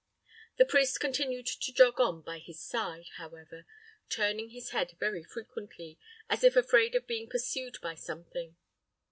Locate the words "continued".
0.99-1.45